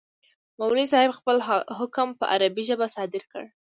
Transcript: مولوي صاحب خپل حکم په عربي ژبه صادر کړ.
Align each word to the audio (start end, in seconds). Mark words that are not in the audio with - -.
مولوي 0.59 0.85
صاحب 0.91 1.11
خپل 1.19 1.37
حکم 1.79 2.07
په 2.19 2.25
عربي 2.33 2.63
ژبه 2.69 2.87
صادر 2.95 3.23
کړ. 3.31 3.43